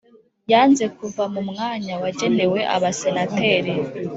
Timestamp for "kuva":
0.97-1.23